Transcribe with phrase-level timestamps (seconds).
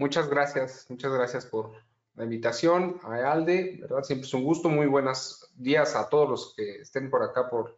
[0.00, 1.72] Muchas gracias, muchas gracias por
[2.14, 4.04] la invitación a Alde, ¿verdad?
[4.04, 7.76] Siempre es un gusto, muy buenos días a todos los que estén por acá por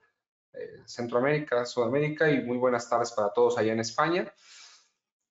[0.52, 4.30] eh, Centroamérica, Sudamérica y muy buenas tardes para todos allá en España.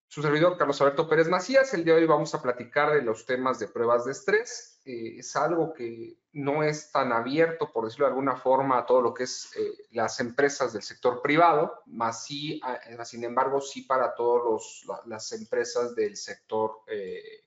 [0.07, 3.23] Su servidor Carlos Alberto Pérez Macías, el día de hoy vamos a platicar de los
[3.27, 4.78] temas de pruebas de estrés.
[4.89, 9.03] Eh, es algo que no es tan abierto, por decirlo de alguna forma, a todo
[9.03, 12.59] lo que es eh, las empresas del sector privado, más sí,
[13.03, 17.45] sin embargo, sí para todas las empresas del sector, eh,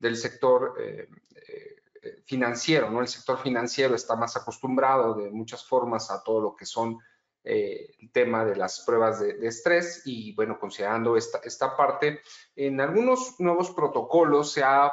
[0.00, 0.74] del sector
[2.24, 3.00] financiero, ¿no?
[3.00, 6.98] El sector financiero está más acostumbrado de muchas formas a todo lo que son
[7.46, 12.22] eh, el tema de las pruebas de, estrés y bueno, considerando esta, esta parte,
[12.56, 14.90] en algunos nuevos protocolos se ha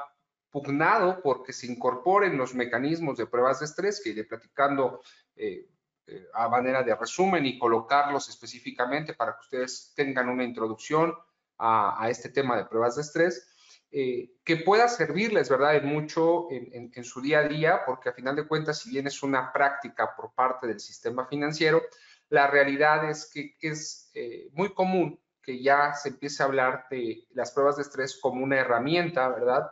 [0.52, 5.02] pugnado porque se incorporen los mecanismos de pruebas de estrés que iré platicando
[5.36, 5.68] eh,
[6.08, 11.14] eh, a manera de resumen y colocarlos específicamente para que ustedes tengan una introducción
[11.58, 13.48] a, este tema de pruebas de estrés.
[13.92, 18.36] que pueda servirles, ¿verdad?, en mucho en, en, su día a día, porque a final
[18.36, 21.84] de cuentas, si bien es una práctica por parte del sistema financiero,
[22.32, 27.28] la realidad es que es eh, muy común que ya se empiece a hablar de
[27.32, 29.70] las pruebas de estrés como una herramienta, ¿verdad?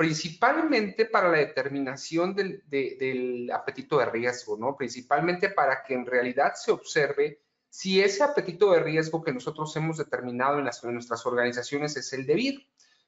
[0.00, 4.74] Principalmente para la determinación del, apetito de riesgo, ¿no?
[4.74, 9.98] Principalmente para que en realidad se observe si ese apetito de riesgo que nosotros hemos
[9.98, 12.62] determinado en, nuestras organizaciones es el debido.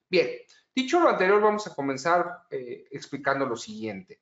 [0.06, 0.28] Bien,
[0.74, 4.20] dicho lo anterior, vamos a comenzar eh, explicando lo siguiente.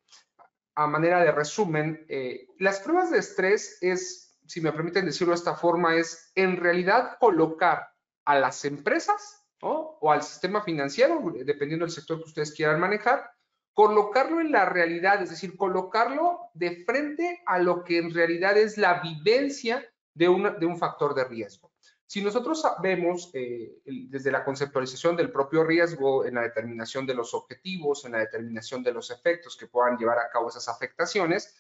[0.77, 5.39] A manera de resumen, eh, las pruebas de estrés es si me permiten decirlo de
[5.39, 11.93] esta forma, es en realidad colocar a las empresas o al sistema financiero, dependiendo del
[11.93, 13.31] sector que ustedes quieran manejar,
[13.75, 18.77] colocarlo en la realidad, es decir, colocarlo de frente a lo que en realidad es
[18.77, 21.71] la vivencia de, de un factor de riesgo.
[22.07, 27.35] Si nosotros vemos eh, desde la conceptualización del propio riesgo en la determinación de los
[27.35, 31.55] objetivos, en la determinación de los efectos que puedan llevar a cabo esas afectaciones,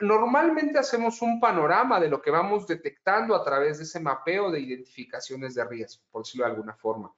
[0.00, 4.60] Normalmente hacemos un panorama de lo que vamos detectando a través de ese mapeo de
[4.60, 7.14] identificaciones de riesgo, por decirlo de alguna forma.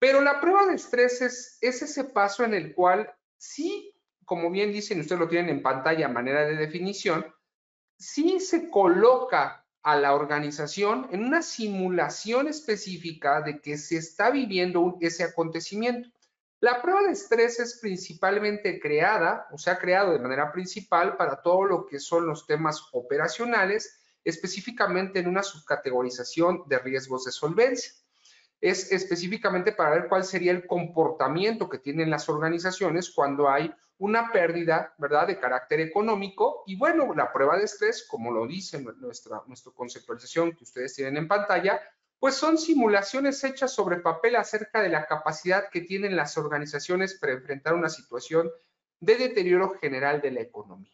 [0.00, 3.94] Pero la prueba de estrés es, ese paso en el cual sí,
[4.24, 7.26] como bien dicen, ustedes lo tienen en pantalla manera de definición,
[7.98, 14.96] sí se coloca a la organización en una simulación específica de que se está viviendo
[15.00, 16.08] ese acontecimiento.
[16.60, 21.42] La prueba de estrés es principalmente creada o se ha creado de manera principal para
[21.42, 27.92] todo lo que son los temas operacionales, específicamente en una subcategorización de riesgos de solvencia.
[28.60, 34.32] Es específicamente para ver cuál sería el comportamiento que tienen las organizaciones cuando hay una
[34.32, 36.62] pérdida, ¿verdad?, de carácter económico.
[36.66, 41.16] Y bueno, la prueba de estrés, como lo dice nuestra, nuestra conceptualización que ustedes tienen
[41.18, 41.80] en pantalla,
[42.18, 47.32] pues son simulaciones hechas sobre papel acerca de la capacidad que tienen las organizaciones para
[47.32, 48.50] enfrentar una situación
[49.00, 50.92] de deterioro general de la economía.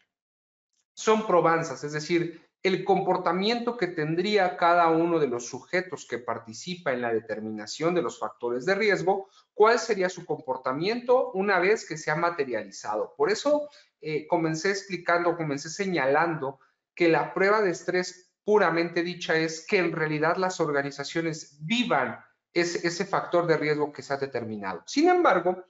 [0.94, 6.92] Son probanzas, es decir, el comportamiento que tendría cada uno de los sujetos que participa
[6.92, 11.96] en la determinación de los factores de riesgo, cuál sería su comportamiento una vez que
[11.96, 13.14] se ha materializado.
[13.16, 13.68] Por eso
[14.00, 16.58] eh, comencé explicando, comencé señalando
[16.92, 22.18] que la prueba de estrés puramente dicha es que en realidad las organizaciones vivan
[22.52, 24.82] ese, ese factor de riesgo que se ha determinado.
[24.86, 25.66] Sin embargo,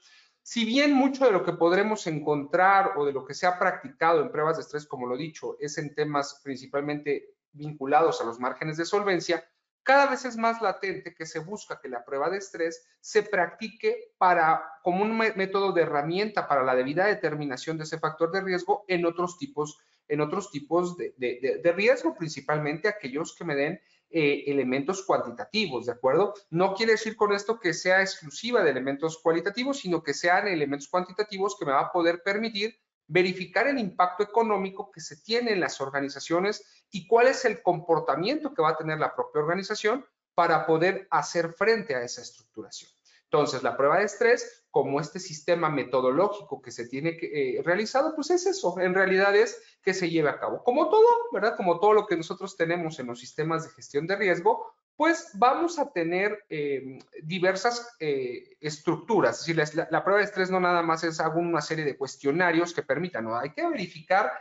[0.47, 4.23] si bien mucho de lo que podremos encontrar o de lo que se ha practicado
[4.23, 8.39] en pruebas de estrés, como lo he dicho, es en temas principalmente vinculados a los
[8.39, 9.45] márgenes de solvencia,
[9.83, 14.13] cada vez es más latente que se busca que la prueba de estrés se practique
[14.19, 18.85] para, como un método de herramienta para la debida determinación de ese factor de riesgo
[18.87, 23.81] en otros tipos en otros tipos de, riesgo, principalmente aquellos que me den
[24.11, 26.35] eh, elementos cuantitativos, ¿de acuerdo?
[26.51, 30.89] No quiere decir con esto que sea exclusiva de elementos cualitativos, sino que sean elementos
[30.89, 35.61] cuantitativos que me va a poder permitir verificar el impacto económico que se tiene en
[35.61, 40.05] las organizaciones y cuál es el comportamiento que va a tener la propia organización
[40.35, 42.96] para poder hacer frente a esa estructuración.
[43.31, 48.15] Entonces, la prueba de estrés, como este sistema metodológico que se tiene que, eh, realizado,
[48.15, 50.63] pues es eso, en realidad es que se lleve a cabo.
[50.63, 51.57] Como todo, ¿verdad?
[51.57, 55.79] Como todo lo que nosotros tenemos en los sistemas de gestión de riesgo, pues vamos
[55.79, 59.41] a tener eh, diversas eh, estructuras.
[59.41, 62.73] Es decir, la, prueba de estrés no nada más es hago una serie de cuestionarios
[62.73, 63.37] que permitan, ¿no?
[63.37, 64.33] Hay que verificar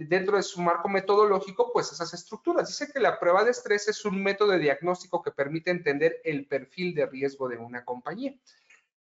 [0.00, 2.68] dentro de su marco metodológico, pues esas estructuras.
[2.68, 6.46] Dice que la prueba de estrés es un método de diagnóstico que permite entender el
[6.46, 8.34] perfil de riesgo de una compañía.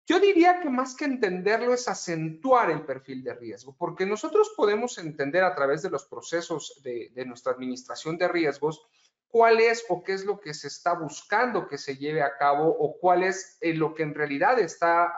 [0.08, 5.00] Yo diría que más que entenderlo es acentuar el perfil de riesgo, porque nosotros podemos
[5.00, 8.86] entender a través de los procesos de, nuestra administración de riesgos
[9.28, 12.70] cuál es o qué es lo que se está buscando que se lleve a cabo
[12.70, 15.12] o cuál es eh, lo que en realidad está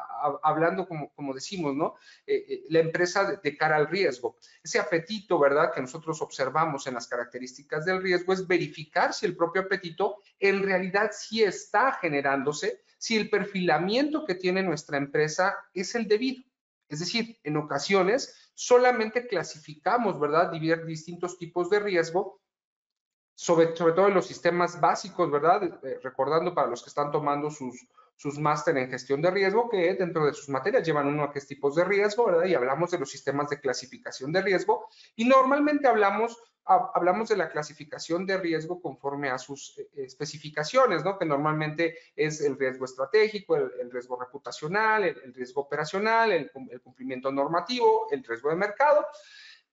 [0.43, 1.95] hablando, como, como decimos, ¿no?
[2.25, 4.37] Eh, eh, la empresa de, cara al riesgo.
[4.63, 9.35] Ese apetito, ¿verdad?, que nosotros observamos en las características del riesgo es verificar si el
[9.35, 15.93] propio apetito en realidad sí está generándose si el perfilamiento que tiene nuestra empresa es
[15.95, 16.43] el debido.
[16.89, 22.41] Es decir, en ocasiones solamente clasificamos, ¿verdad?, distintos tipos de riesgo,
[23.35, 25.63] sobre, sobre todo en los sistemas básicos, ¿verdad?
[25.83, 27.85] Eh, recordando para los que están tomando sus,
[28.17, 31.39] sus máster en gestión de riesgo, que dentro de sus materias llevan uno a qué
[31.39, 32.45] tipos de riesgo, ¿verdad?
[32.45, 34.89] Y hablamos de los sistemas de clasificación de riesgo.
[35.15, 36.37] Y normalmente hablamos
[36.67, 41.17] hablamos de la clasificación de riesgo conforme a sus eh, especificaciones, ¿no?
[41.17, 48.07] Que normalmente es el riesgo estratégico, el, riesgo reputacional, el, riesgo operacional, el, cumplimiento normativo,
[48.11, 49.05] el riesgo de mercado.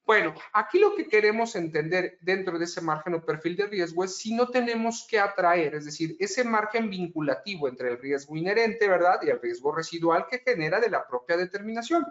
[0.06, 4.18] Bueno, aquí lo que queremos entender dentro de ese margen o perfil de riesgo es
[4.18, 9.20] si no tenemos que atraer, es decir, ese margen vinculativo entre el riesgo inherente, ¿verdad?
[9.22, 12.04] Y el riesgo residual que genera de la propia determinación.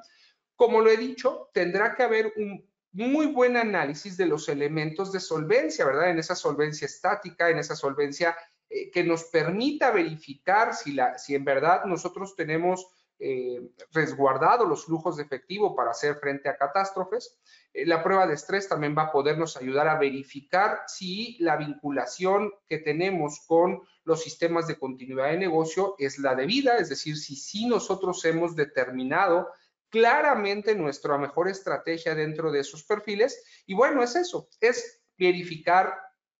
[0.55, 5.19] Como lo he dicho, tendrá que haber un muy buen análisis de los elementos de
[5.19, 6.09] solvencia, ¿verdad?
[6.09, 8.35] En esa solvencia estática, en esa solvencia
[8.69, 12.87] eh, que nos permita verificar si, la, si en verdad nosotros tenemos
[13.19, 17.39] eh, resguardado los flujos de efectivo para hacer frente a catástrofes.
[17.73, 22.51] Eh, la prueba de estrés también va a podernos ayudar a verificar si la vinculación
[22.67, 27.35] que tenemos con los sistemas de continuidad de negocio es la debida, es decir, si
[27.35, 29.49] sí nosotros hemos determinado
[29.89, 33.43] claramente nuestra mejor estrategia dentro de esos perfiles.
[33.65, 35.99] Y bueno, es eso, es verificar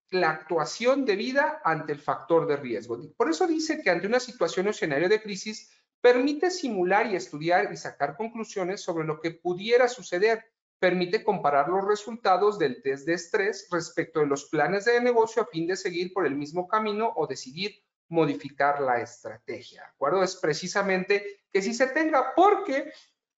[0.10, 3.00] la actuación debida ante el factor de riesgo.
[3.16, 5.72] Por eso dice que ante una situación o escenario de crisis,
[6.02, 10.44] permite simular y estudiar y sacar conclusiones sobre lo que pudiera suceder.
[10.84, 15.46] Permite comparar los resultados del test de estrés respecto de los planes de negocio a
[15.46, 19.84] fin de seguir por el mismo camino o decidir modificar la estrategia.
[19.84, 20.22] ¿De acuerdo?
[20.22, 22.92] Es precisamente que si se tenga, porque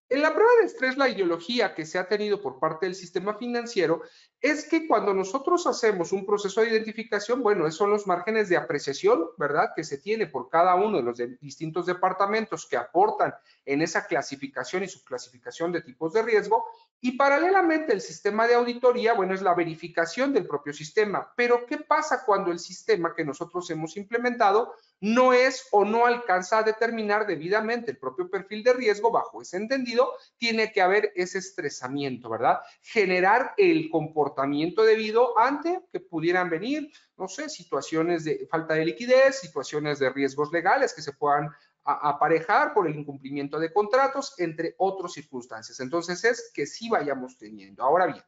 [0.09, 3.35] en la prueba de estrés, la ideología que se ha tenido por parte del sistema
[3.35, 4.01] financiero
[4.45, 8.55] es que cuando nosotros hacemos un proceso de identificación, bueno, esos son los márgenes de
[8.55, 9.71] apreciación, ¿verdad?
[9.75, 13.33] Que se tiene por cada uno de los distintos departamentos que aportan
[13.65, 16.63] en esa clasificación y subclasificación de tipos de riesgo.
[17.01, 21.33] Y paralelamente el sistema de auditoría, bueno, es la verificación del propio sistema.
[21.35, 26.59] Pero ¿qué pasa cuando el sistema que nosotros hemos implementado no es o no alcanza
[26.59, 31.39] a determinar debidamente el propio perfil de riesgo bajo ese entendido, tiene que haber ese
[31.39, 32.59] estresamiento, ¿verdad?
[32.81, 39.39] Generar el comportamiento debido ante que pudieran venir, no sé, situaciones de falta de liquidez,
[39.39, 41.49] situaciones de riesgos legales que se puedan
[41.83, 45.79] aparejar por el incumplimiento de contratos, entre otras circunstancias.
[45.79, 47.83] Entonces es que sí vayamos teniendo.
[47.83, 48.23] Ahora bien,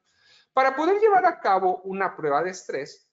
[0.54, 3.07] para poder llevar a cabo una prueba de estrés,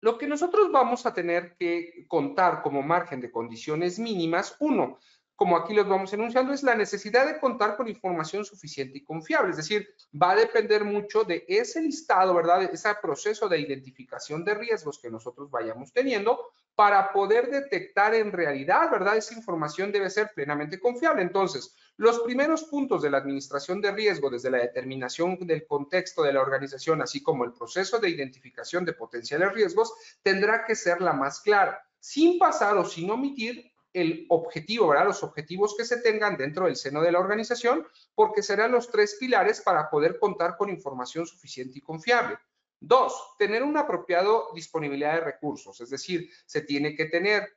[0.00, 4.98] lo que nosotros vamos a tener que contar como margen de condiciones mínimas, uno,
[5.36, 9.50] como aquí los vamos enunciando, es la necesidad de contar con información suficiente y confiable.
[9.50, 12.60] Es decir, va a depender mucho de ese listado, ¿verdad?
[12.60, 16.40] De ese proceso de identificación de riesgos que nosotros vayamos teniendo
[16.74, 19.16] para poder detectar en realidad, ¿verdad?
[19.16, 21.22] Esa información debe ser plenamente confiable.
[21.22, 26.32] Entonces, los primeros puntos de la administración de riesgo, desde la determinación del contexto de
[26.32, 31.12] la organización, así como el proceso de identificación de potenciales riesgos, tendrá que ser la
[31.12, 34.92] más clara, sin pasar o sin omitir el objetivo.
[34.92, 39.16] Los objetivos que se tengan dentro del seno de la organización, porque serán los tres
[39.18, 42.36] pilares para poder contar con información suficiente y confiable.
[42.78, 47.48] Dos, tener una apropiada disponibilidad de recursos, es decir, se tiene que tener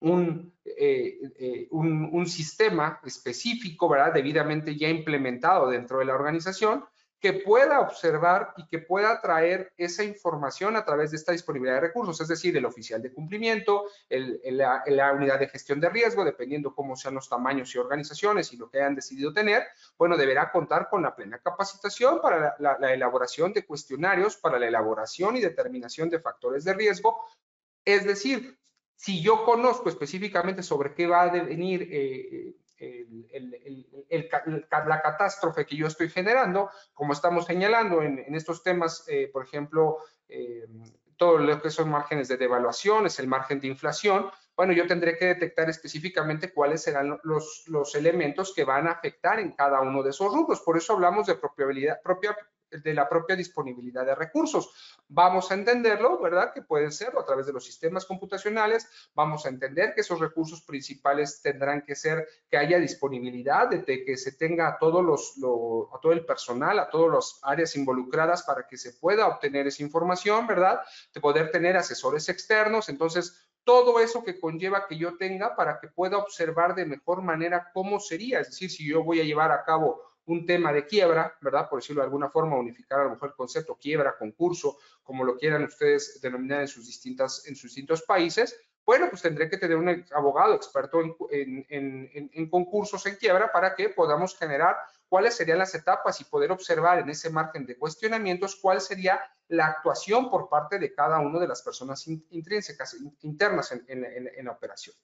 [0.00, 4.12] un, eh, eh, un, un, sistema específico, ¿verdad?
[4.12, 6.84] Debidamente ya implementado dentro de la organización
[7.22, 11.82] que pueda observar y que pueda traer esa información a través de esta disponibilidad de
[11.82, 16.74] recursos, es decir, el oficial de cumplimiento, el, la, unidad de gestión de riesgo, dependiendo
[16.74, 19.62] cómo sean los tamaños y organizaciones y lo que hayan decidido tener,
[19.96, 24.66] bueno, deberá contar con la plena capacitación para la, la elaboración de cuestionarios, para la
[24.66, 27.24] elaboración y determinación de factores de riesgo,
[27.84, 28.58] es decir,
[28.96, 32.56] si yo conozco específicamente sobre qué va a devenir eh,
[34.86, 39.98] la catástrofe que yo estoy generando, como estamos señalando en, estos temas, eh, por ejemplo,
[40.28, 40.66] eh,
[41.16, 45.16] todo lo que son márgenes de devaluación, es el margen de inflación, bueno, yo tendré
[45.16, 50.02] que detectar específicamente cuáles serán los, los elementos que van a afectar en cada uno
[50.02, 50.60] de esos rubros.
[50.60, 52.36] Por eso hablamos de propia, propia
[52.82, 54.70] de la propia disponibilidad de recursos.
[55.08, 56.52] Vamos a entenderlo, ¿verdad?
[56.52, 58.88] Que puede ser a través de los sistemas computacionales.
[59.14, 64.16] Vamos a entender que esos recursos principales tendrán que ser que haya disponibilidad, de que
[64.16, 65.34] se tenga a todos los,
[65.92, 69.82] a todo el personal, a todas las áreas involucradas para que se pueda obtener esa
[69.82, 70.80] información, ¿verdad?
[71.12, 72.88] De poder tener asesores externos.
[72.88, 77.70] Entonces, todo eso que conlleva que yo tenga para que pueda observar de mejor manera
[77.72, 78.40] cómo sería.
[78.40, 81.68] Es decir, si yo voy a llevar a cabo un tema de quiebra, ¿verdad?
[81.68, 85.36] Por decirlo de alguna forma, unificar a lo mejor el concepto quiebra, concurso, como lo
[85.36, 89.76] quieran ustedes denominar en sus, distintas, en sus distintos países, bueno, pues tendré que tener
[89.76, 91.00] un abogado experto
[91.30, 94.76] en, en, concursos en quiebra para que podamos generar
[95.08, 99.66] cuáles serían las etapas y poder observar en ese margen de cuestionamientos cuál sería la
[99.66, 104.96] actuación por parte de cada una de las personas intrínsecas, internas en, la operación.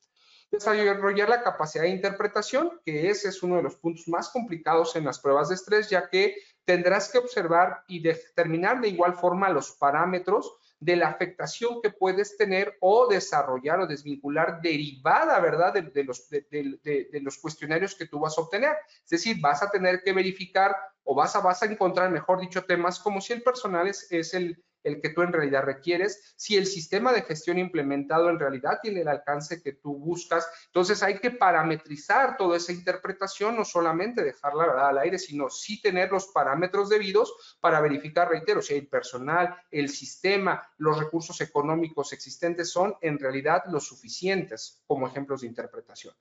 [0.51, 5.05] Desarrollar la capacidad de interpretación, que ese es uno de los puntos más complicados en
[5.05, 9.73] las pruebas de estrés, ya que tendrás que observar y determinar de igual forma los
[9.73, 16.29] parámetros de la afectación que puedes tener o desarrollar o desvincular derivada, ¿verdad?, de, los,
[16.29, 18.77] de, los cuestionarios que tú vas a obtener.
[19.03, 20.77] Es decir, vas a tener que verificar
[21.11, 24.63] o vas a, vas a encontrar, mejor dicho, temas como si el personal es, el,
[24.85, 29.01] el que tú en realidad requieres, si el sistema de gestión implementado en realidad tiene
[29.01, 30.47] el alcance que tú buscas.
[30.67, 34.89] Entonces hay que parametrizar toda esa interpretación, no solamente dejarla ¿verdad?
[34.91, 39.89] al aire, sino sí tener los parámetros debidos para verificar, reitero, si el personal, el
[39.89, 46.15] sistema, los recursos económicos existentes son en realidad los suficientes como ejemplos de interpretación.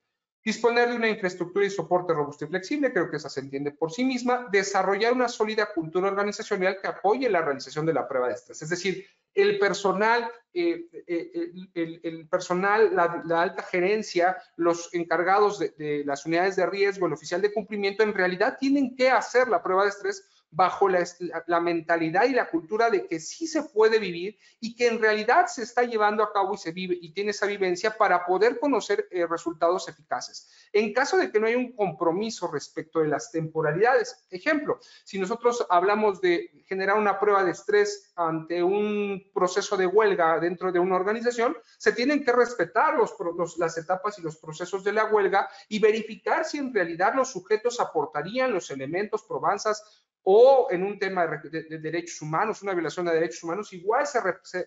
[0.48, 3.92] Disponer de una infraestructura y soporte robusto y flexible, creo que esa se entiende por
[3.92, 4.48] sí misma.
[4.50, 8.62] Desarrollar una sólida cultura organizacional que apoye la realización de la prueba de estrés.
[8.62, 16.26] Es decir, el personal, eh, eh, personal, la, alta gerencia, los encargados de, de las
[16.26, 19.90] unidades de riesgo, el oficial de cumplimiento, en realidad tienen que hacer la prueba de
[19.90, 24.88] estrés bajo la, mentalidad y la cultura de que sí se puede vivir y que
[24.88, 28.26] en realidad se está llevando a cabo y se vive y tiene esa vivencia para
[28.26, 30.50] poder conocer eh, resultados eficaces.
[30.74, 35.64] En caso de que no haya un compromiso respecto de las temporalidades, ejemplo, si nosotros
[35.70, 40.96] hablamos de generar una prueba de estrés ante un proceso de huelga dentro de una
[40.96, 43.16] organización, se tienen que respetar los,
[43.60, 47.80] las etapas y los procesos de la huelga y verificar si en realidad los sujetos
[47.80, 53.44] aportarían los elementos, probanzas, o en un tema de, derechos humanos, una violación de derechos
[53.44, 54.20] humanos, igual se,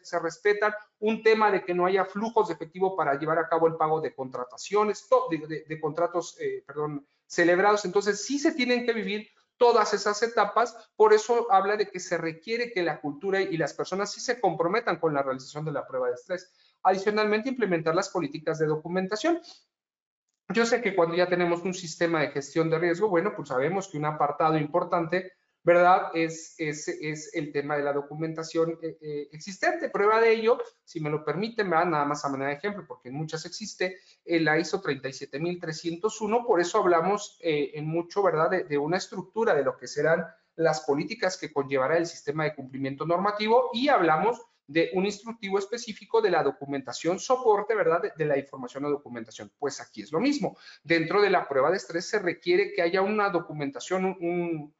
[0.02, 3.66] se, respetan un tema de que no haya flujos de efectivo para llevar a cabo
[3.66, 7.84] el pago de contrataciones, de, contratos, eh, perdón, celebrados.
[7.84, 9.28] Entonces, sí se tienen que vivir
[9.58, 13.74] todas esas etapas, por eso habla de que se requiere que la cultura y las
[13.74, 16.50] personas sí se comprometan con la realización de la prueba de estrés.
[16.82, 19.42] Adicionalmente, implementar las políticas de documentación.
[20.48, 23.88] Yo sé que cuando ya tenemos un sistema de gestión de riesgo, bueno, pues sabemos
[23.88, 26.10] que un apartado importante ¿verdad?
[26.14, 29.90] Es, es, es, el tema de la documentación eh, eh, existente.
[29.90, 33.14] Prueba de ello, si me lo permiten, nada más a manera de ejemplo, porque en
[33.14, 39.54] muchas existe, la ISO 37301, por eso hablamos eh, en mucho, ¿verdad?, de, una estructura
[39.54, 40.24] de lo que serán
[40.56, 46.22] las políticas que conllevará el sistema de cumplimiento normativo y hablamos de un instructivo específico
[46.22, 48.02] de la documentación soporte, ¿verdad?
[48.02, 49.50] De, de, la información o documentación.
[49.58, 50.56] Pues aquí es lo mismo.
[50.84, 54.72] Dentro de la prueba de estrés se requiere que haya una documentación, un,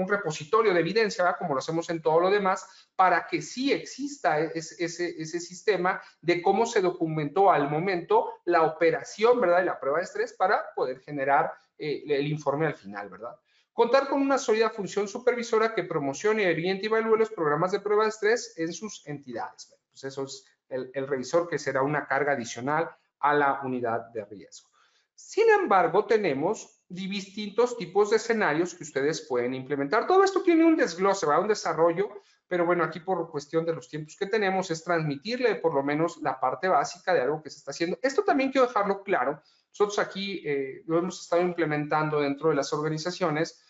[0.00, 4.40] un repositorio de evidencia, como lo hacemos en todo lo demás, para que sí exista
[4.40, 9.58] ese, ese, sistema de cómo se documentó al momento la operación, ¿verdad?
[9.58, 13.36] De la prueba de estrés para poder generar eh, el informe al final, ¿verdad?
[13.72, 18.04] Contar con una sólida función supervisora que promocione, oriente y evalúe los programas de prueba
[18.04, 19.74] de estrés en sus entidades.
[19.90, 22.90] pues eso es el, el revisor que será una carga adicional
[23.20, 24.70] a la unidad de riesgo.
[25.14, 30.06] Sin embargo, tenemos distintos tipos de escenarios que ustedes pueden implementar.
[30.06, 32.08] Todo esto tiene un desglose, va un desarrollo,
[32.48, 36.18] pero bueno, aquí por cuestión de los tiempos que tenemos es transmitirle por lo menos
[36.20, 37.96] la parte básica de algo que se está haciendo.
[38.02, 39.40] Esto también quiero dejarlo claro.
[39.70, 43.62] Nosotros aquí eh, lo hemos estado implementando dentro de las organizaciones,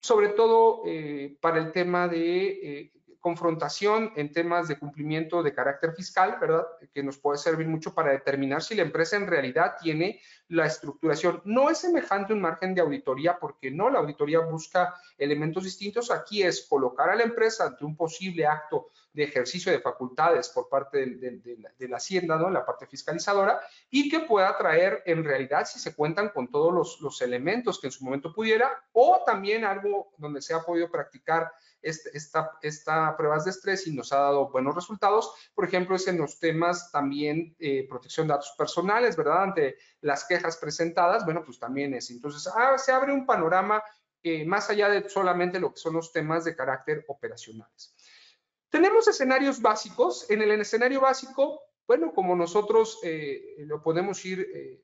[0.00, 2.92] sobre todo eh, para el tema de eh,
[3.24, 6.66] confrontación en temas de cumplimiento de carácter fiscal, ¿verdad?
[6.92, 11.40] Que nos puede servir mucho para determinar si la empresa en realidad tiene la estructuración.
[11.46, 16.10] No es semejante un margen de auditoría porque no, la auditoría busca elementos distintos.
[16.10, 20.68] Aquí es colocar a la empresa ante un posible acto de ejercicio de facultades por
[20.68, 22.50] parte de, la, Hacienda, ¿no?
[22.50, 27.00] la parte fiscalizadora, y que pueda traer en realidad si se cuentan con todos los,
[27.00, 31.50] los elementos que en su momento pudiera, o también algo donde se ha podido practicar
[31.84, 35.32] esta, esta, pruebas de estrés y nos ha dado buenos resultados.
[35.54, 39.42] Por ejemplo, es en los temas también eh, protección de datos personales, ¿verdad?
[39.42, 42.10] Ante las quejas presentadas, bueno, pues también es.
[42.10, 43.82] Entonces, ah, se abre un panorama
[44.22, 47.94] eh, más allá de solamente lo que son los temas de carácter operacionales.
[48.70, 50.28] Tenemos escenarios básicos.
[50.30, 54.83] En el escenario básico, bueno, como nosotros eh, lo podemos ir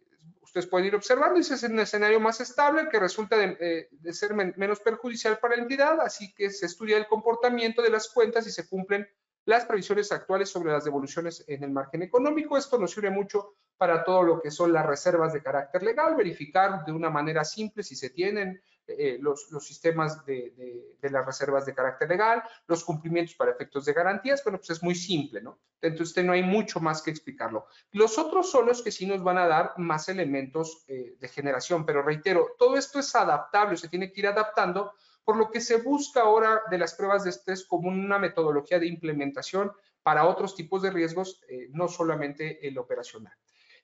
[0.51, 4.35] ustedes pueden ir observando, ese es un escenario más estable que resulta de, eh, ser
[4.35, 8.51] menos perjudicial para la entidad, así que se estudia el comportamiento de las cuentas y
[8.51, 9.09] se cumplen
[9.45, 12.59] las previsiones actuales sobre las devoluciones en el margen económico.
[12.59, 16.85] Esto nos sirve mucho para todo lo que son las reservas de carácter legal, verificar
[16.85, 18.61] de una manera simple si se tienen
[18.99, 24.43] eh, los, sistemas de, las reservas de carácter legal, los cumplimientos para efectos de garantías,
[24.45, 25.59] bueno, pues es muy simple, ¿no?
[25.81, 27.67] Entonces no hay mucho más que explicarlo.
[27.93, 31.87] Los otros son los que sí nos van a dar más elementos eh, de generación,
[31.87, 34.93] pero reitero, todo esto es adaptable, se tiene que ir adaptando,
[35.25, 38.87] por lo que se busca ahora de las pruebas de estrés como una metodología de
[38.87, 43.35] implementación para otros tipos de riesgos, eh, no solamente el operacional.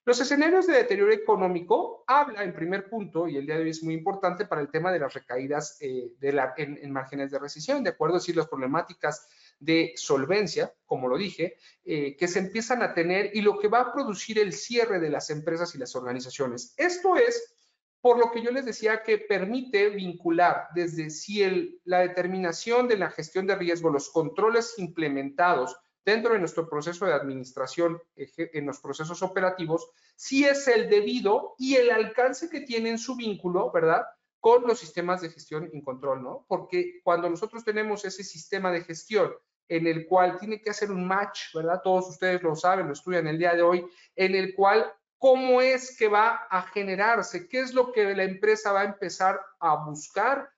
[0.06, 3.82] Los escenarios de deterioro económico habla en primer punto, y el día de hoy es
[3.82, 6.12] muy importante para el tema de las recaídas eh,
[6.58, 9.26] en, márgenes de recesión, de acuerdo a decir las problemáticas
[9.58, 13.80] de solvencia, como lo dije, eh, que se empiezan a tener y lo que va
[13.80, 16.72] a producir el cierre de las empresas y las organizaciones.
[16.76, 17.56] Esto es
[18.00, 23.10] por lo que yo les decía que permite vincular desde si la determinación de la
[23.10, 29.22] gestión de riesgo, los controles implementados, dentro de nuestro proceso de administración, en los procesos
[29.24, 34.06] operativos, si es el debido y el alcance que tiene en su vínculo, ¿verdad?
[34.38, 36.46] Con los sistemas de gestión y control, ¿no?
[36.46, 39.34] Porque cuando nosotros tenemos ese sistema de gestión
[39.68, 41.80] en el cual tiene que hacer un match, ¿verdad?
[41.82, 43.84] Todos ustedes lo saben, lo estudian el día de hoy,
[44.14, 44.86] en el cual
[45.18, 49.40] cómo es que va a generarse, qué es lo que la empresa va a empezar
[49.58, 50.48] a buscar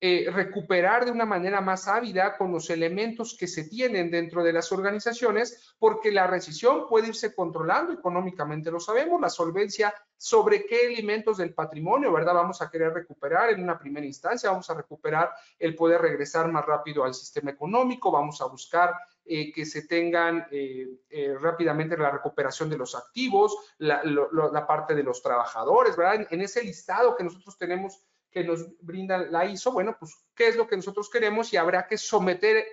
[0.00, 4.52] eh, recuperar de una manera más ávida con los elementos que se tienen dentro de
[4.52, 10.86] las organizaciones, porque la recesión puede irse controlando económicamente, lo sabemos, la solvencia sobre qué
[10.86, 12.34] elementos del patrimonio, ¿verdad?
[12.34, 16.64] Vamos a querer recuperar en una primera instancia, vamos a recuperar el poder regresar más
[16.64, 20.86] rápido al sistema económico, vamos a buscar eh, que se tengan eh,
[21.40, 26.14] rápidamente la recuperación de los activos, la, la, parte de los trabajadores, ¿verdad?
[26.14, 28.00] En, en ese listado que nosotros tenemos
[28.44, 31.52] nos brinda la ISO, bueno, pues, ¿qué es lo que nosotros queremos?
[31.52, 32.66] Y habrá que someter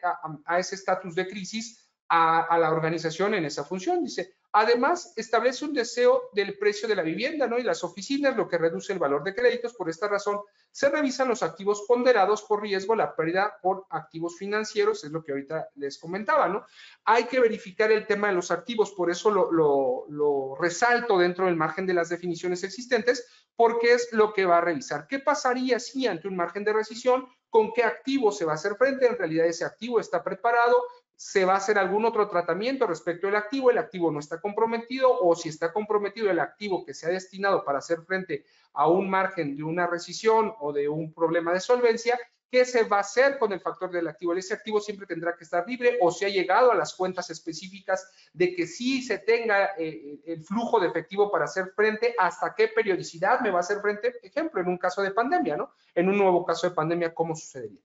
[0.46, 4.04] a, ese estatus de crisis a, la organización en esa función.
[4.04, 7.60] Dice, además, establece un deseo del precio de la vivienda, ¿no?
[7.60, 9.74] Y las oficinas, lo que reduce el valor de créditos.
[9.74, 10.40] Por esta razón,
[10.72, 15.34] se revisan los activos ponderados por riesgo, la pérdida por activos financieros, es lo que
[15.34, 16.66] ahorita les comentaba, ¿no?
[17.04, 21.58] Hay que verificar el tema de los activos, por eso lo, lo resalto dentro del
[21.58, 25.06] margen de las definiciones existentes, porque es lo que va a revisar.
[25.08, 28.76] ¿Qué pasaría si ante un margen de rescisión, con qué activo se va a hacer
[28.78, 29.06] frente?
[29.06, 30.82] En realidad ese activo está preparado,
[31.16, 35.18] se va a hacer algún otro tratamiento respecto al activo, el activo no está comprometido
[35.22, 39.10] o si está comprometido el activo que se ha destinado para hacer frente a un
[39.10, 42.20] margen de una rescisión o de un problema de solvencia,
[42.56, 44.34] ¿Qué se va a hacer con el factor del activo?
[44.34, 48.10] Ese activo siempre tendrá que estar libre o se ha llegado a las cuentas específicas
[48.32, 52.70] de que sí se tenga eh, el flujo de efectivo para hacer frente, hasta qué
[52.70, 55.74] periodicidad me va a hacer frente, ejemplo, en un caso de pandemia, ¿no?
[55.94, 57.82] En un nuevo caso de pandemia, ¿cómo sucedería?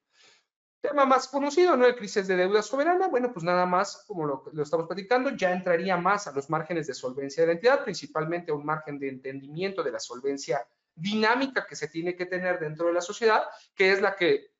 [0.80, 1.86] Tema más conocido, ¿no?
[1.86, 3.08] El crisis de deuda soberana.
[3.08, 6.86] Bueno, pues nada más, como lo, lo, estamos platicando, ya entraría más a los márgenes
[6.86, 11.66] de solvencia de la entidad, principalmente a un margen de entendimiento de la solvencia dinámica
[11.66, 13.42] que se tiene que tener dentro de la sociedad,
[13.74, 14.50] que es la que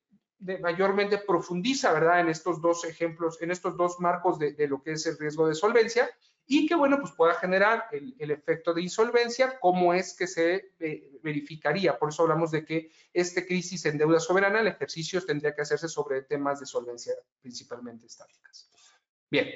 [0.59, 2.19] mayormente profundiza, ¿verdad?
[2.19, 5.55] En estos dos ejemplos, en estos dos marcos de, lo que es el riesgo de
[5.55, 6.09] solvencia
[6.53, 11.17] y que, bueno, pues pueda generar el, efecto de insolvencia, cómo es que se eh,
[11.23, 11.97] verificaría.
[11.97, 15.87] Por eso hablamos de que este crisis en deuda soberana, el ejercicio tendría que hacerse
[15.87, 18.69] sobre temas de solvencia principalmente estáticas.
[19.29, 19.47] Bien.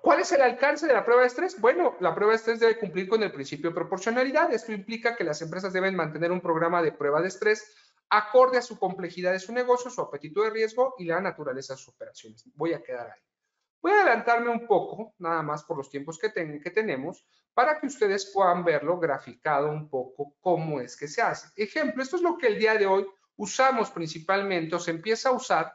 [0.00, 1.60] ¿Cuál es el alcance de la prueba de estrés?
[1.60, 4.52] Bueno, la prueba de estrés debe cumplir con el principio de proporcionalidad.
[4.52, 7.76] Esto implica que las empresas deben mantener un programa de prueba de estrés
[8.10, 11.78] acorde a su complejidad de su negocio, su apetito de riesgo y la naturaleza de
[11.78, 12.42] sus operaciones.
[12.56, 13.27] Voy a quedar ahí.
[13.80, 17.86] Voy a adelantarme un poco, nada más por los tiempos que, que tenemos, para que
[17.86, 21.48] ustedes puedan verlo graficado un poco cómo es que se hace.
[21.56, 25.32] Ejemplo, esto es lo que el día de hoy usamos principalmente o se empieza a
[25.32, 25.74] usar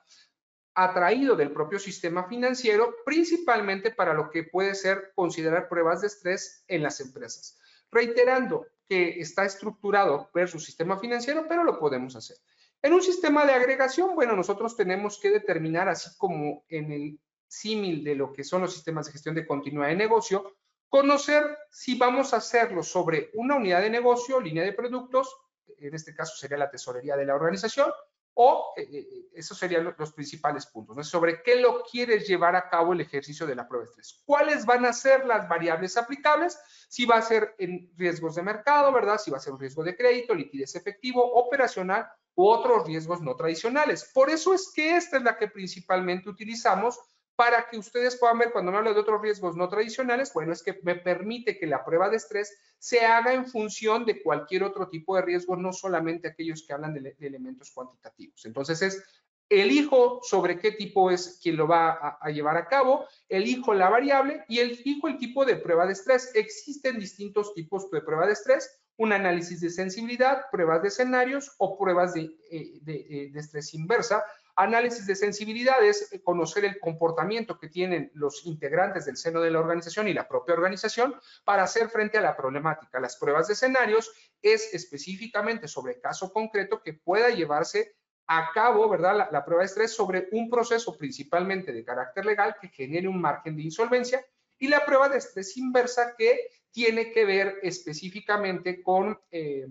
[0.76, 6.64] atraído del propio sistema financiero, principalmente para lo que puede ser considerar pruebas de estrés
[6.68, 7.60] en las empresas.
[7.92, 12.38] Reiterando, que está estructurado su sistema financiero, pero lo podemos hacer.
[12.82, 17.20] En un sistema de agregación, bueno, nosotros tenemos que determinar, así como en el
[17.54, 20.56] símil de lo que son los sistemas de gestión de continuidad de negocio,
[20.90, 25.36] conocer si vamos a hacerlo sobre una unidad de negocio, línea de productos,
[25.78, 27.92] en este caso sería la tesorería de la organización,
[28.36, 31.04] o eh, eh, esos serían los principales puntos, ¿no?
[31.04, 34.24] sobre qué lo quieres llevar a cabo el ejercicio de la prueba de estrés.
[34.26, 36.58] ¿Cuáles van a ser las variables aplicables?
[36.90, 39.20] Si va a ser en riesgos de mercado, ¿verdad?
[39.20, 43.36] Si va a ser un riesgo de crédito, liquidez efectivo, operacional u otros riesgos no
[43.36, 44.10] tradicionales.
[44.14, 47.00] Por eso es que esta es la que principalmente utilizamos
[47.36, 50.62] para que ustedes puedan ver cuando me hablo de otros riesgos no tradicionales, bueno, es
[50.62, 54.90] que me permite que la prueba de estrés se haga en función de cualquier otro
[54.90, 58.46] tipo de riesgo, no solamente aquellos que hablan de, elementos cuantitativos.
[58.46, 59.04] Entonces es
[59.50, 64.44] elijo sobre qué tipo es quien lo va a, llevar a cabo, elijo la variable
[64.48, 66.32] y elijo el tipo de prueba de estrés.
[66.34, 71.78] Existen distintos tipos de prueba de estrés, un análisis de sensibilidad, pruebas de escenarios o
[71.78, 74.24] pruebas de, eh, eh, de, estrés inversa.
[74.56, 79.60] Análisis de sensibilidad es conocer el comportamiento que tienen los integrantes del seno de la
[79.60, 83.00] organización y la propia organización para hacer frente a la problemática.
[83.00, 84.12] Las pruebas de escenarios
[84.42, 87.96] es específicamente sobre caso concreto que pueda llevarse
[88.28, 89.18] a cabo, ¿verdad?
[89.18, 93.20] La, la, prueba de estrés sobre un proceso principalmente de carácter legal que genere un
[93.20, 94.24] margen de insolvencia
[94.60, 96.40] y la prueba de estrés inversa que
[96.72, 99.68] tiene que ver específicamente con, eh,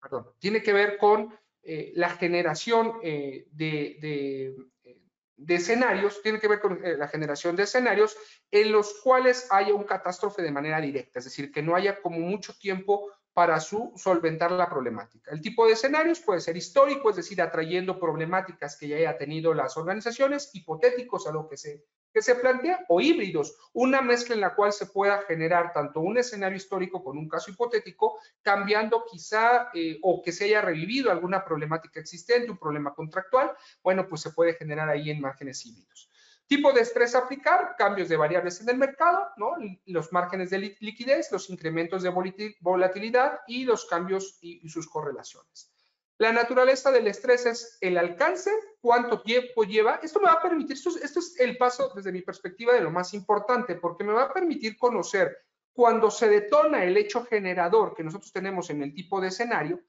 [0.00, 1.34] perdón, tiene que ver con
[1.70, 4.54] eh, la generación eh, de,
[5.36, 8.16] de, escenarios, tiene que ver con la generación de escenarios
[8.50, 12.20] en los cuales haya un catástrofe de manera directa, es decir, que no haya como
[12.20, 15.30] mucho tiempo para su solventar la problemática.
[15.30, 19.52] El tipo de escenarios puede ser histórico, es decir, atrayendo problemáticas que ya haya tenido
[19.52, 24.40] las organizaciones, hipotéticos a lo que se que se plantea, o híbridos, una mezcla en
[24.40, 29.70] la cual se pueda generar tanto un escenario histórico con un caso hipotético, cambiando quizá
[29.74, 34.30] eh, o que se haya revivido alguna problemática existente, un problema contractual, bueno, pues se
[34.30, 36.10] puede generar ahí en márgenes híbridos.
[36.46, 39.56] Tipo de estrés aplicar, cambios de variables en el mercado, ¿no?
[39.84, 42.10] los márgenes de liquidez, los incrementos de
[42.60, 45.70] volatilidad y los cambios y sus correlaciones.
[46.18, 48.50] La naturaleza del estrés es el alcance,
[48.80, 50.00] cuánto tiempo lleva.
[50.02, 53.14] Esto me va a permitir, esto, es el paso desde mi perspectiva de lo más
[53.14, 55.38] importante, porque me va a permitir conocer
[55.72, 59.80] cuando se detona el hecho generador que nosotros tenemos en el tipo de escenario,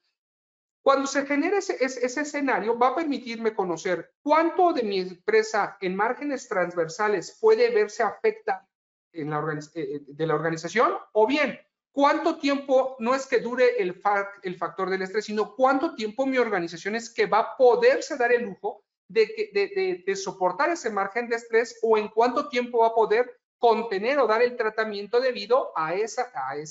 [0.82, 6.48] cuando se genera ese, escenario, va a permitirme conocer cuánto de mi empresa en márgenes
[6.48, 8.66] transversales puede verse afecta
[9.12, 11.58] en eh, eh, de la organización, o bien
[11.92, 16.94] ¿Cuánto tiempo no es que dure el, factor del estrés, sino cuánto tiempo mi organización
[16.94, 21.98] es que va a poderse dar el lujo de, soportar ese margen de estrés o
[21.98, 26.22] en cuánto tiempo va a poder contener o dar el tratamiento debido a ese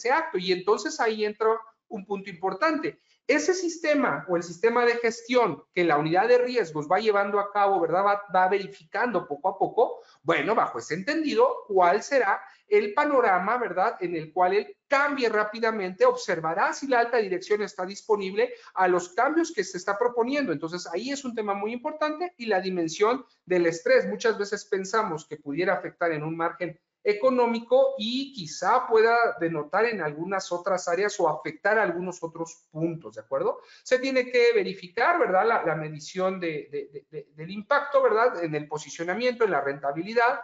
[0.09, 0.37] acto?
[0.37, 1.49] Y entonces ahí entra
[1.89, 3.01] un punto importante.
[3.27, 7.51] Ese sistema o el sistema de gestión que la unidad de riesgos va llevando a
[7.51, 8.05] cabo, ¿verdad?
[8.05, 13.97] Va, va verificando poco a poco, bueno, bajo ese entendido, ¿cuál será el panorama, ¿verdad?
[13.99, 19.09] En el cual él cambie rápidamente, observará si la alta dirección está disponible a los
[19.09, 20.51] cambios que se está proponiendo.
[20.51, 24.07] Entonces, ahí es un tema muy importante y la dimensión del estrés.
[24.07, 30.01] Muchas veces pensamos que pudiera afectar en un margen económico y quizá pueda denotar en
[30.01, 33.61] algunas otras áreas o afectar algunos otros puntos, ¿de acuerdo?
[33.83, 35.63] Se tiene que verificar, ¿verdad?
[35.65, 38.43] La, medición del impacto, ¿verdad?
[38.43, 40.41] En el posicionamiento, en la rentabilidad,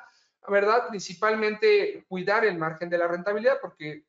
[0.48, 0.90] ¿verdad?
[0.90, 4.06] Principalmente cuidar el margen de la rentabilidad porque,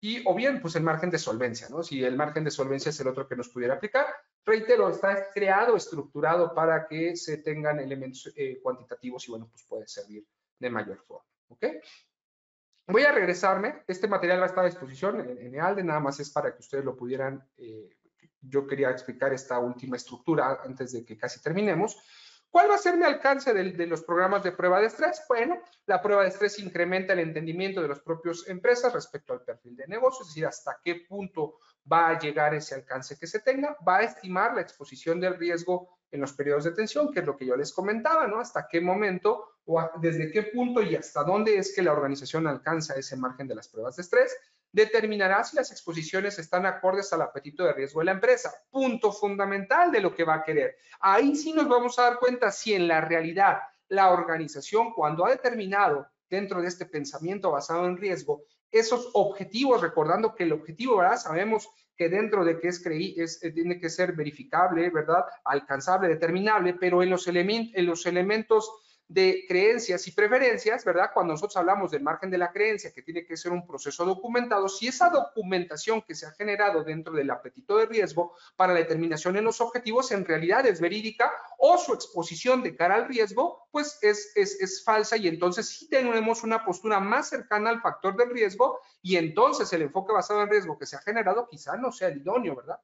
[0.00, 1.82] y o bien, pues el margen de solvencia, ¿no?
[1.82, 4.06] Si el margen de solvencia es el otro que nos pudiera aplicar,
[4.44, 9.86] reitero, está creado, estructurado para que se tengan elementos eh, cuantitativos y bueno, pues puede
[9.86, 10.26] servir
[10.58, 11.66] de mayor forma, ¿ok?
[12.86, 16.20] Voy a regresarme, este material va a estar a disposición en, en EALDE, nada más
[16.20, 17.96] es para que ustedes lo pudieran, eh,
[18.42, 21.96] yo quería explicar esta última estructura antes de que casi terminemos,
[22.54, 25.20] ¿Cuál va a ser mi alcance de, los programas de prueba de estrés?
[25.28, 29.74] Bueno, la prueba de estrés incrementa el entendimiento de las propias empresas respecto al perfil
[29.74, 31.58] de negocio, es decir, hasta qué punto
[31.92, 35.98] va a llegar ese alcance que se tenga, va a estimar la exposición del riesgo
[36.12, 38.38] en los periodos de tensión, que es lo que yo les comentaba, ¿no?
[38.38, 42.94] Hasta qué momento o desde qué punto y hasta dónde es que la organización alcanza
[42.94, 44.32] ese margen de las pruebas de estrés
[44.74, 48.52] determinará si las exposiciones están acordes al apetito de riesgo de la empresa.
[48.68, 50.76] Punto fundamental de lo que va a querer.
[50.98, 53.58] Ahí sí nos vamos a dar cuenta si en la realidad
[53.88, 60.34] la organización, cuando ha determinado dentro de este pensamiento basado en riesgo, esos objetivos, recordando
[60.34, 61.18] que el objetivo, ¿verdad?
[61.18, 65.24] Sabemos que dentro de que es creí, es, eh, tiene que ser verificable, ¿verdad?
[65.44, 71.10] Alcanzable, determinable, pero en los, en los elementos de creencias y preferencias, ¿verdad?
[71.12, 74.68] Cuando nosotros hablamos del margen de la creencia, que tiene que ser un proceso documentado,
[74.68, 79.36] si esa documentación que se ha generado dentro del apetito de riesgo para la determinación
[79.36, 83.98] en los objetivos en realidad es verídica o su exposición de cara al riesgo, pues
[84.00, 88.30] es, es, es falsa y entonces sí tenemos una postura más cercana al factor del
[88.30, 92.08] riesgo y entonces el enfoque basado en riesgo que se ha generado quizá no sea
[92.08, 92.80] el idóneo, ¿verdad?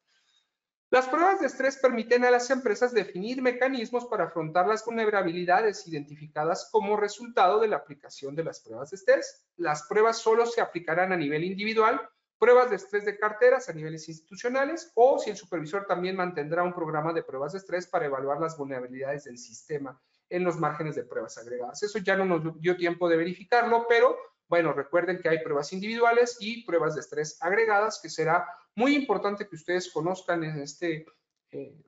[0.90, 6.68] Las pruebas de estrés permiten a las empresas definir mecanismos para afrontar las vulnerabilidades identificadas
[6.72, 9.46] como resultado de la aplicación de las pruebas de estrés.
[9.57, 12.00] Las pruebas solo se aplicarán a nivel individual,
[12.40, 16.74] pruebas de estrés de carteras a niveles institucionales o si el supervisor también mantendrá un
[16.74, 19.96] programa de pruebas de estrés para evaluar las vulnerabilidades del sistema
[20.29, 21.85] en los márgenes de pruebas agregadas.
[21.85, 24.16] Eso ya no nos dio tiempo de verificarlo, pero
[24.50, 29.46] bueno, recuerden que hay pruebas individuales y pruebas de estrés agregadas, que será muy importante
[29.46, 31.06] que ustedes conozcan en este,
[31.52, 31.80] eh,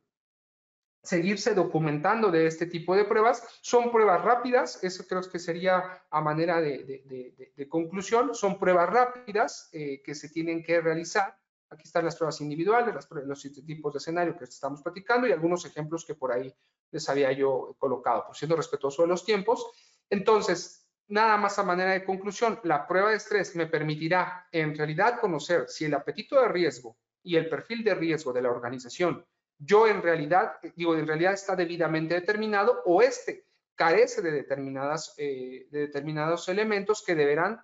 [1.02, 3.42] seguirse documentando de este tipo de pruebas.
[3.62, 10.00] Son pruebas rápidas, eso creo que sería a manera de, conclusión, son pruebas rápidas eh,
[10.00, 11.36] que se tienen que realizar.
[11.68, 12.94] Aquí están las pruebas individuales,
[13.26, 16.54] los tipos de escenario que estamos platicando y algunos ejemplos que por ahí
[16.92, 19.66] les había yo colocado, por siendo respetuoso de los tiempos.
[20.10, 20.81] Entonces,
[21.12, 25.68] nada más a manera de conclusión, la prueba de estrés me permitirá en realidad conocer
[25.68, 29.22] si el apetito de riesgo y el perfil de riesgo de la organización,
[29.58, 33.44] yo en realidad, digo, en realidad está debidamente determinado o este
[33.74, 37.62] carece de, determinadas, eh, de determinados elementos que deberán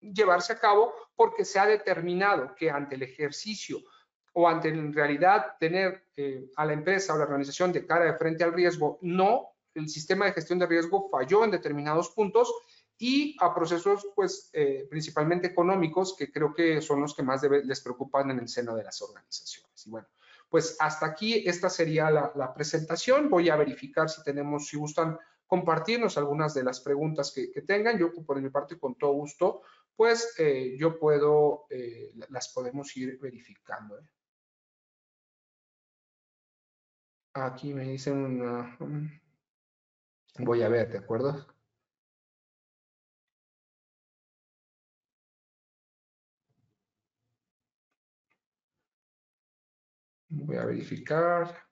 [0.00, 3.80] llevarse a cabo porque se ha determinado que ante el ejercicio
[4.34, 8.16] o ante en realidad tener eh, a la empresa o la organización de cara de
[8.16, 12.52] frente al riesgo no el sistema de gestión de riesgo falló en determinados puntos
[12.98, 17.80] y a procesos, pues, eh, principalmente económicos, que creo que son los que más les
[17.80, 19.86] preocupan en el seno de las organizaciones.
[19.86, 20.08] Y bueno,
[20.48, 23.30] pues hasta aquí esta sería la, presentación.
[23.30, 27.98] Voy a verificar si tenemos, si gustan compartirnos algunas de las preguntas que, tengan.
[27.98, 29.62] Yo, por mi parte, con todo gusto,
[29.94, 34.00] pues eh, yo puedo, eh, las podemos ir verificando.
[37.34, 38.76] Aquí me dicen una...
[40.38, 41.46] Voy a ver, ¿de acuerdo?
[50.30, 51.67] Voy a verificar.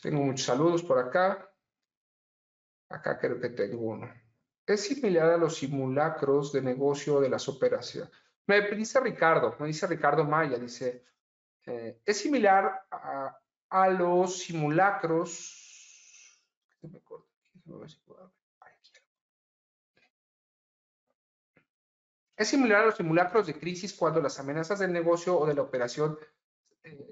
[0.00, 1.50] Tengo muchos saludos por acá.
[2.88, 4.12] Acá creo que tengo uno.
[4.66, 8.10] Es similar a los simulacros de negocio de las operaciones.
[8.46, 11.04] Me dice Ricardo, me dice Ricardo Maya, dice,
[11.66, 15.54] eh, es similar a, los simulacros.
[22.36, 25.62] Es similar a los simulacros de crisis cuando las amenazas del negocio o de la
[25.62, 26.18] operación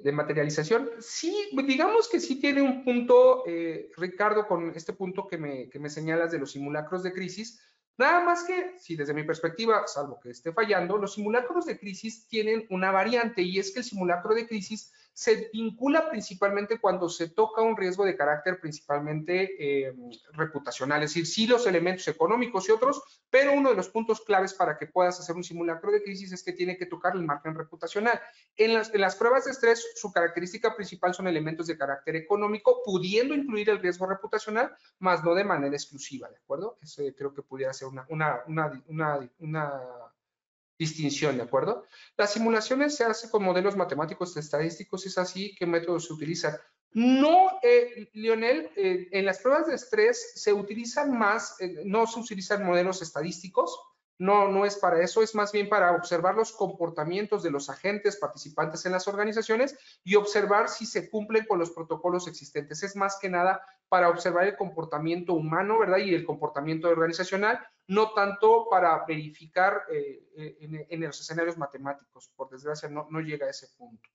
[0.03, 5.39] de materialización, sí, digamos que sí tiene un punto, eh, Ricardo, con este punto que
[5.39, 7.61] me, que me señalas de los simulacros de crisis,
[7.99, 12.29] Nada más que, si desde mi perspectiva, salvo que esté fallando, los simulacros de crisis
[12.29, 17.31] tienen una variante y es que el simulacro de crisis se vincula principalmente cuando se
[17.31, 19.95] toca un riesgo de carácter principalmente eh,
[20.35, 24.53] reputacional, es decir, sí los elementos económicos y otros, pero uno de los puntos claves
[24.53, 27.55] para que puedas hacer un simulacro de crisis es que tiene que tocar el margen
[27.55, 28.21] reputacional.
[28.59, 32.83] En las, en las pruebas de estrés, su característica principal son elementos de carácter económico,
[32.85, 36.77] pudiendo incluir el riesgo reputacional, más no de manera exclusiva, ¿de acuerdo?
[36.83, 39.81] Eso creo que pudiera ser una, una, una, una
[40.79, 41.85] distinción, ¿de acuerdo?
[42.17, 46.57] Las simulaciones se hacen con modelos matemáticos estadísticos, es así, ¿qué métodos se utilizan?
[46.93, 52.21] No, eh, Lionel, eh, en las pruebas de estrés se utilizan más, eh, no se
[52.21, 53.79] utilizan modelos estadísticos,
[54.19, 58.17] no, no es para eso, es más bien para observar los comportamientos de los agentes
[58.17, 62.83] participantes en las organizaciones y observar si se cumplen con los protocolos existentes.
[62.83, 65.99] Es más que nada para observar el comportamiento humano, ¿verdad?
[65.99, 72.31] Y el comportamiento organizacional, no tanto para verificar eh, eh, en, los escenarios matemáticos.
[72.35, 74.09] Por desgracia, no, no llega a ese punto.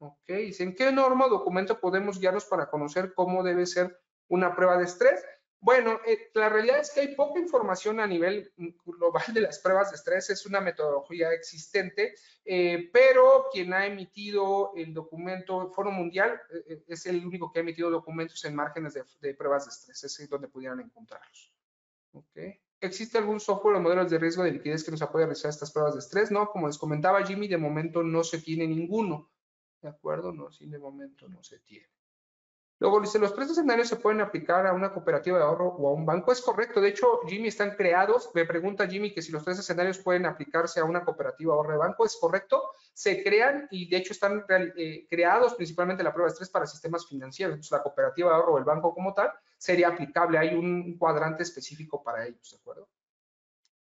[0.00, 4.78] Ok, ¿en qué norma o documento podemos guiarnos para conocer cómo debe ser una prueba
[4.78, 5.22] de estrés?
[5.60, 8.52] Bueno, eh, la realidad es que hay poca información a nivel
[8.84, 14.72] global de las pruebas de estrés, es una metodología existente, eh, pero quien ha emitido
[14.76, 19.34] el documento, Foro Mundial, eh, es el único que ha emitido documentos en márgenes de,
[19.34, 21.52] pruebas de estrés, es donde pudieran encontrarlos.
[22.80, 25.72] ¿Existe algún software o modelos de riesgo de liquidez que nos apoye a realizar estas
[25.72, 26.30] pruebas de estrés?
[26.30, 29.28] No, como les comentaba Jimmy, de momento no se tiene ninguno.
[29.80, 30.32] ¿de acuerdo?
[30.32, 31.86] No, si de momento no se tiene.
[32.80, 35.92] Luego dice, los tres escenarios se pueden aplicar a una cooperativa de ahorro o a
[35.92, 36.30] un banco.
[36.30, 36.80] Es correcto.
[36.80, 38.30] De hecho, Jimmy, están creados.
[38.34, 41.72] Me pregunta Jimmy que si los tres escenarios pueden aplicarse a una cooperativa de ahorro
[41.72, 42.06] de banco.
[42.06, 42.62] Es correcto.
[42.92, 44.44] Se crean y de hecho están
[44.76, 47.54] eh, creados principalmente la prueba de estrés para sistemas financieros.
[47.54, 50.38] Entonces, la cooperativa de ahorro o el banco como tal sería aplicable.
[50.38, 52.88] Hay un cuadrante específico para ellos, ¿de acuerdo?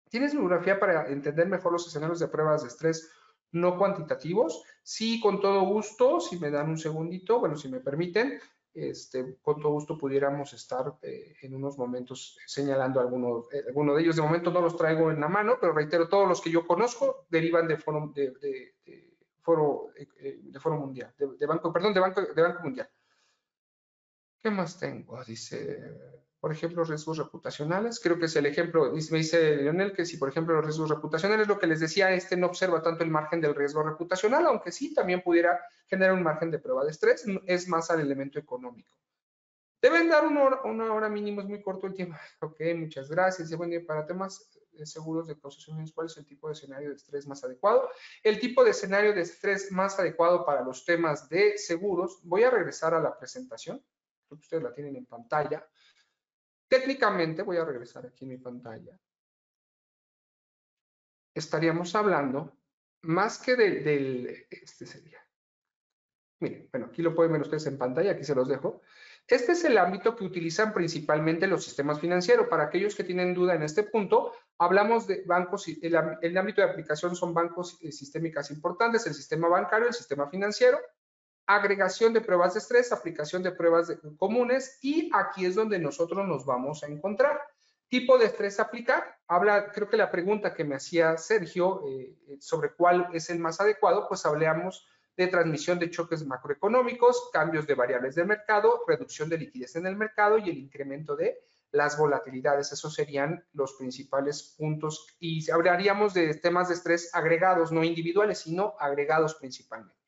[0.10, 3.12] ¿Tienes bibliografía para entender mejor los escenarios de pruebas de estrés
[3.52, 4.64] no cuantitativos?
[4.84, 6.22] Sí, con todo gusto.
[6.22, 8.40] Si me dan un segundito, bueno, si me permiten
[8.76, 14.04] este, con todo gusto pudiéramos estar eh, en unos momentos señalando algunos eh, alguno de
[14.04, 14.18] ellos.
[14.18, 17.26] De momento no los traigo en la mano, pero reitero, todos los que yo conozco
[17.30, 18.74] derivan de Foro, eh,
[20.42, 22.90] de foro Mundial, de, Banco, perdón, de Banco, de Banco Mundial.
[24.42, 25.24] ¿Qué más tengo?
[25.24, 25.80] Dice
[26.40, 28.00] por ejemplo, riesgos reputacionales.
[28.00, 31.48] Creo que es el ejemplo, me dice Leonel, que si, por ejemplo, los riesgos reputacionales,
[31.48, 34.94] lo que les decía, este no observa tanto el margen del riesgo reputacional, aunque sí
[34.94, 38.96] también pudiera generar un margen de prueba de estrés, es más al elemento económico.
[39.82, 42.16] Deben dar una hora, una hora mínimo, es muy corto el tiempo.
[42.42, 43.52] Ok, muchas gracias.
[43.52, 44.50] Y bueno, para temas
[44.84, 47.90] seguros de causación ¿cuál es el tipo de escenario de estrés más adecuado?
[48.24, 52.50] El tipo de escenario de estrés más adecuado para los temas de seguros, voy a
[52.50, 53.78] regresar a la presentación,
[54.28, 55.66] creo que ustedes la tienen en pantalla.
[56.76, 59.00] Técnicamente, voy a regresar aquí en mi pantalla,
[61.34, 62.58] estaríamos hablando
[63.04, 65.26] más que del, este sería,
[66.42, 68.82] miren, bueno, aquí lo pueden ver ustedes en pantalla, aquí se los dejo.
[69.26, 72.50] Este es el ámbito que utilizan principalmente los sistemas financieros.
[72.50, 76.70] Para aquellos que tienen duda en este punto, hablamos de bancos, el, el ámbito de
[76.70, 80.78] aplicación son bancos eh, sistémicas importantes, el sistema bancario, el sistema financiero,
[81.48, 86.46] agregación de pruebas de estrés, aplicación de pruebas comunes y aquí es donde nosotros nos
[86.46, 87.40] vamos a encontrar.
[87.88, 92.38] Tipo de estrés aplicar, habla, creo que la pregunta que me hacía Sergio eh, eh,
[92.40, 97.76] sobre cuál es el más adecuado, pues hablamos de transmisión de choques macroeconómicos, cambios de
[97.76, 101.40] variables del mercado, reducción de liquidez en el mercado y el incremento de
[101.72, 102.72] las volatilidades.
[102.72, 108.76] Esos serían los principales puntos y hablaríamos de temas de estrés agregados, no individuales, sino
[108.80, 110.05] agregados principalmente.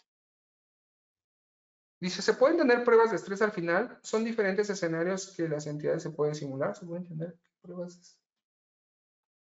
[1.99, 3.97] Dice, ¿se pueden tener pruebas de estrés al final?
[4.03, 6.75] ¿Son diferentes escenarios que las entidades se pueden simular?
[6.75, 8.19] ¿Se pueden tener pruebas?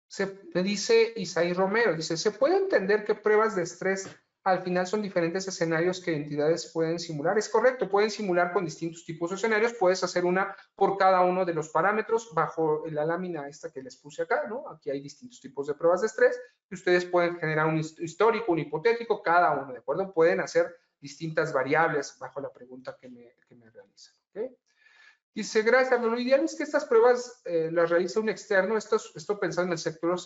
[0.08, 4.08] Se, dice Isaí Romero, dice, ¿se puede entender que pruebas de estrés
[4.42, 7.38] al final son diferentes escenarios que entidades pueden simular?
[7.38, 11.44] Es correcto, pueden simular con distintos tipos de escenarios, puedes hacer una por cada uno
[11.44, 14.68] de los parámetros bajo la lámina esta que les puse acá, ¿no?
[14.70, 18.58] Aquí hay distintos tipos de pruebas de estrés y ustedes pueden generar un histórico, un
[18.58, 20.12] hipotético, cada uno, ¿de acuerdo?
[20.12, 24.14] Pueden hacer distintas variables bajo la pregunta que me, que realizan.
[25.32, 26.00] Dice, gracias.
[26.00, 28.76] Lo ideal es que estas pruebas eh, las realice un externo.
[28.76, 30.18] Esto, esto pensando en el, sector,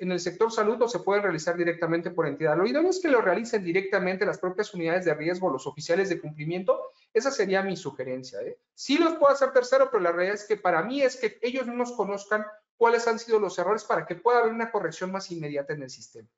[0.00, 2.56] en el sector salud o se pueden realizar directamente por entidad.
[2.56, 6.20] Lo ideal es que lo realicen directamente las propias unidades de riesgo, los oficiales de
[6.20, 6.80] cumplimiento.
[7.14, 8.40] Esa sería mi sugerencia.
[8.40, 8.58] ¿eh?
[8.74, 11.66] Sí los puedo hacer tercero, pero la realidad es que para mí es que ellos
[11.66, 12.44] no nos conozcan
[12.76, 15.90] cuáles han sido los errores para que pueda haber una corrección más inmediata en el
[15.90, 16.28] sistema.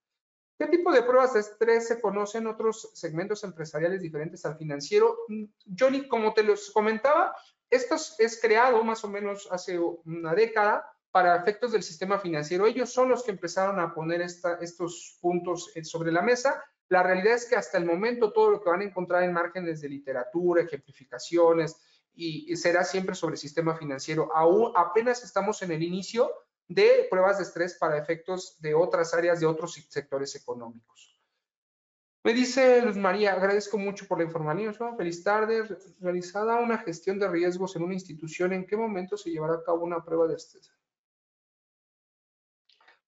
[0.58, 5.16] ¿Qué tipo de pruebas de estrés se conocen en otros segmentos empresariales diferentes al financiero?
[5.78, 7.34] Johnny, como te los comentaba,
[7.70, 12.66] esto es creado más o menos hace una década para efectos del sistema financiero.
[12.66, 16.62] Ellos son los que empezaron a poner estos puntos eh, sobre la mesa.
[16.88, 19.80] La realidad es que hasta el momento todo lo que van a encontrar en márgenes
[19.80, 21.76] de literatura, ejemplificaciones,
[22.14, 24.28] y será siempre sobre el sistema financiero.
[24.34, 26.30] Aún apenas estamos en el inicio
[26.74, 31.18] de pruebas de estrés para efectos de otras áreas, de otros sectores económicos.
[32.24, 34.96] Me dice Luz María, agradezco mucho por la información.
[34.96, 35.66] Feliz tarde.
[36.00, 39.84] Realizada una gestión de riesgos en una institución, ¿en qué momento se llevará a cabo
[39.84, 40.72] una prueba de estrés?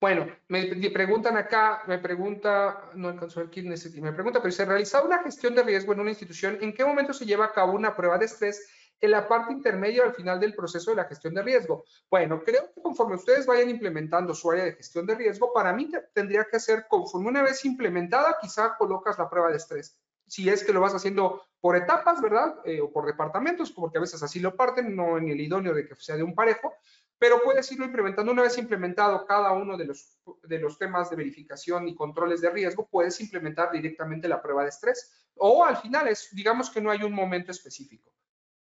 [0.00, 5.06] Bueno, me preguntan acá, me pregunta, no alcanzó el kit, me pregunta, pero se realizado
[5.06, 7.96] una gestión de riesgo en una institución, ¿en qué momento se lleva a cabo una
[7.96, 8.68] prueba de estrés
[9.00, 11.84] en la parte intermedia al final del proceso de la gestión de riesgo.
[12.10, 15.90] Bueno, creo que conforme ustedes vayan implementando su área de gestión de riesgo, para mí
[16.12, 19.98] tendría que ser conforme una vez implementada, quizá colocas la prueba de estrés.
[20.26, 22.56] Si es que lo vas haciendo por etapas, ¿verdad?
[22.64, 25.86] Eh, o por departamentos, porque a veces así lo parten, no en el idóneo de
[25.86, 26.72] que sea de un parejo,
[27.18, 28.32] pero puedes irlo implementando.
[28.32, 32.50] Una vez implementado cada uno de los, de los temas de verificación y controles de
[32.50, 35.28] riesgo, puedes implementar directamente la prueba de estrés.
[35.36, 38.13] O al final es, digamos que no hay un momento específico.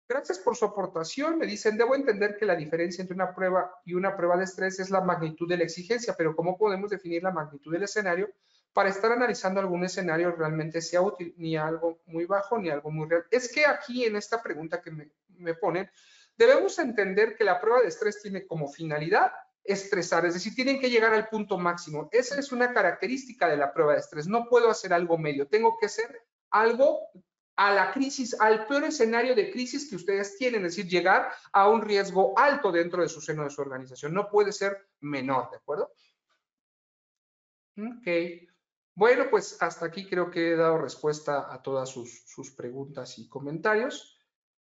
[0.09, 1.37] Gracias por su aportación.
[1.37, 4.79] Me dicen, debo entender que la diferencia entre una prueba y una prueba de estrés
[4.79, 8.29] es la magnitud de la exigencia, pero ¿cómo podemos definir la magnitud del escenario
[8.71, 13.09] para estar analizando algún escenario realmente sea útil, ni algo muy bajo ni algo muy
[13.09, 13.25] real?
[13.31, 15.89] Es que aquí en esta pregunta que me, me ponen,
[16.37, 19.33] debemos entender que la prueba de estrés tiene como finalidad
[19.67, 22.07] estresar, es decir, tienen que llegar al punto máximo.
[22.13, 24.25] Esa es una característica de la prueba de estrés.
[24.25, 26.99] No puedo hacer algo medio, tengo que ser algo
[27.57, 31.67] a la crisis, al peor escenario de crisis que ustedes tienen, es decir, llegar a
[31.67, 34.13] un riesgo alto dentro de su seno de su organización.
[34.13, 35.91] No puede ser menor, ¿de acuerdo?
[37.77, 38.07] Ok.
[38.93, 44.19] Bueno, pues hasta aquí creo que he dado respuesta a todas sus, preguntas y comentarios.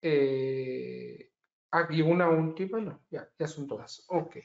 [0.01, 1.31] Eh,
[1.71, 4.03] aquí una última, no, ya, ya son todas.
[4.07, 4.37] Ok.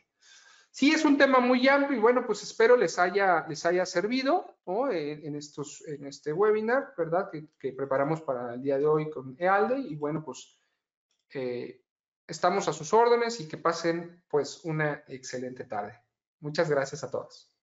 [0.75, 4.59] Sí, es un tema muy amplio y bueno, pues espero les haya, les haya servido
[4.91, 7.31] en, estos, en este webinar, ¿verdad?
[7.31, 10.59] Que, preparamos para el día de hoy con EALDE y bueno, pues
[11.33, 11.81] eh,
[12.27, 16.03] estamos a sus órdenes y que pasen pues una excelente tarde.
[16.41, 17.54] Muchas gracias a todos.